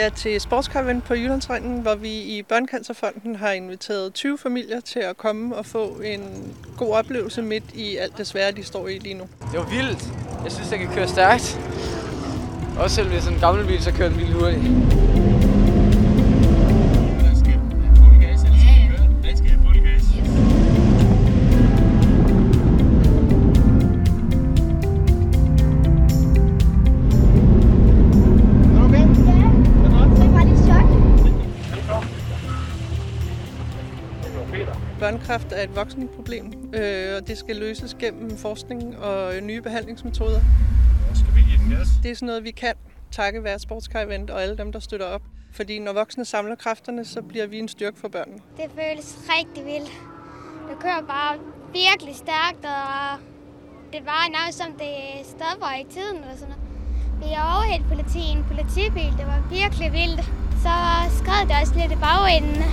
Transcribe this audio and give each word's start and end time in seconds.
er 0.00 0.08
til 0.08 0.40
Sportskarven 0.40 1.00
på 1.00 1.14
Jyllandsringen, 1.14 1.80
hvor 1.80 1.94
vi 1.94 2.08
i 2.08 2.42
Børnecancerfonden 2.42 3.36
har 3.36 3.50
inviteret 3.50 4.14
20 4.14 4.38
familier 4.38 4.80
til 4.80 5.00
at 5.00 5.16
komme 5.16 5.56
og 5.56 5.66
få 5.66 6.00
en 6.04 6.54
god 6.76 6.94
oplevelse 6.94 7.42
midt 7.42 7.64
i 7.74 7.96
alt 7.96 8.18
det 8.18 8.26
svære, 8.26 8.52
de 8.52 8.64
står 8.64 8.88
i 8.88 8.98
lige 8.98 9.14
nu. 9.14 9.24
Det 9.52 9.58
var 9.58 9.68
vildt. 9.70 10.04
Jeg 10.44 10.52
synes, 10.52 10.70
jeg 10.70 10.78
kan 10.78 10.88
køre 10.88 11.08
stærkt. 11.08 11.60
Også 12.78 12.94
selvom 12.96 13.10
det 13.10 13.18
er 13.18 13.22
sådan 13.22 13.36
en 13.36 13.40
gammel 13.40 13.66
bil, 13.66 13.82
så 13.82 13.92
kører 13.92 14.08
den 14.08 14.18
vildt 14.18 14.32
hurtigt. 14.32 15.19
Børnekræft 34.98 35.46
er 35.52 35.62
et 35.62 35.76
voksent 35.76 36.10
problem, 36.10 36.52
øh, 36.74 37.16
og 37.16 37.28
det 37.28 37.38
skal 37.38 37.56
løses 37.56 37.96
gennem 38.00 38.36
forskning 38.36 38.98
og 38.98 39.42
nye 39.42 39.62
behandlingsmetoder. 39.62 40.40
Skal 41.14 41.34
vi 41.34 41.40
give 41.40 41.58
den 41.58 41.76
gas? 41.78 41.88
Det 42.02 42.10
er 42.10 42.14
sådan 42.14 42.26
noget, 42.26 42.44
vi 42.44 42.50
kan 42.50 42.74
takke 43.10 43.44
være 43.44 43.58
Sportskar-event 43.58 44.30
og 44.30 44.42
alle 44.42 44.56
dem, 44.56 44.72
der 44.72 44.78
støtter 44.78 45.06
op. 45.06 45.22
Fordi 45.52 45.78
når 45.78 45.92
voksne 45.92 46.24
samler 46.24 46.54
kræfterne, 46.54 47.04
så 47.04 47.22
bliver 47.22 47.46
vi 47.46 47.58
en 47.58 47.68
styrke 47.68 47.98
for 47.98 48.08
børnene. 48.08 48.38
Det 48.56 48.70
føles 48.80 49.18
rigtig 49.28 49.64
vildt. 49.64 49.92
Det 50.70 50.78
kører 50.80 51.02
bare 51.08 51.36
virkelig 51.72 52.16
stærkt, 52.16 52.64
og 52.64 53.18
det 53.92 54.00
var 54.04 54.22
nærmest 54.36 54.58
som 54.58 54.72
det 54.72 54.96
stopper 55.34 55.70
i 55.82 55.86
tiden. 55.94 56.18
Og 56.32 56.38
sådan 56.38 56.54
noget. 56.54 56.64
Vi 57.22 57.28
er 57.38 57.42
overhældt 57.54 57.86
politi 57.88 58.22
en 58.34 58.44
politibil. 58.52 59.10
Det 59.20 59.26
var 59.32 59.40
virkelig 59.58 59.92
vildt. 59.92 60.22
Så 60.64 60.74
skred 61.18 61.42
det 61.48 61.54
også 61.62 61.74
lidt 61.80 61.92
i 61.92 62.00
bagenden. 62.08 62.64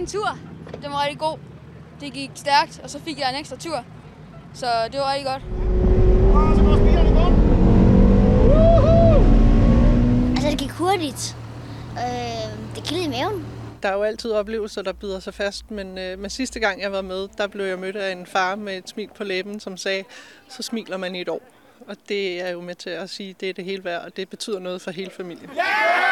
Var 0.00 0.06
din 0.06 0.12
tur? 0.12 0.38
Den 0.82 0.90
var 0.90 1.02
rigtig 1.02 1.18
god. 1.18 1.38
Det 2.00 2.12
gik 2.12 2.30
stærkt, 2.34 2.80
og 2.82 2.90
så 2.90 3.00
fik 3.00 3.18
jeg 3.18 3.30
en 3.30 3.36
ekstra 3.36 3.56
tur. 3.56 3.84
Så 4.54 4.66
det 4.92 5.00
var 5.00 5.12
rigtig 5.12 5.26
godt. 5.26 5.42
Altså, 10.36 10.50
det 10.50 10.58
gik 10.58 10.70
hurtigt. 10.70 11.36
Øh, 11.92 12.74
det 12.76 12.84
kildede 12.84 13.06
i 13.06 13.08
maven. 13.08 13.46
Der 13.82 13.88
er 13.88 13.92
jo 13.92 14.02
altid 14.02 14.32
oplevelser, 14.32 14.82
der 14.82 14.92
bider 14.92 15.20
sig 15.20 15.34
fast, 15.34 15.70
men, 15.70 15.98
øh, 15.98 16.18
men 16.18 16.30
sidste 16.30 16.60
gang 16.60 16.80
jeg 16.80 16.92
var 16.92 17.02
med, 17.02 17.28
der 17.38 17.46
blev 17.46 17.64
jeg 17.64 17.78
mødt 17.78 17.96
af 17.96 18.12
en 18.12 18.26
far 18.26 18.54
med 18.54 18.76
et 18.76 18.88
smil 18.88 19.08
på 19.16 19.24
læben, 19.24 19.60
som 19.60 19.76
sagde, 19.76 20.04
så 20.48 20.62
smiler 20.62 20.96
man 20.96 21.14
i 21.14 21.20
et 21.20 21.28
år. 21.28 21.42
Og 21.88 21.96
det 22.08 22.42
er 22.42 22.50
jo 22.50 22.60
med 22.60 22.74
til 22.74 22.90
at 22.90 23.10
sige, 23.10 23.34
det 23.40 23.48
er 23.48 23.52
det 23.52 23.64
hele 23.64 23.84
værd, 23.84 24.04
og 24.04 24.16
det 24.16 24.28
betyder 24.28 24.58
noget 24.58 24.82
for 24.82 24.90
hele 24.90 25.10
familien. 25.10 25.50
Yeah! 25.56 26.09